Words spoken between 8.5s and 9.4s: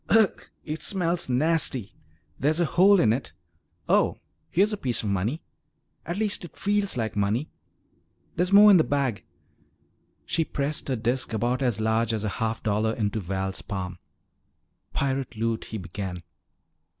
more in the bag."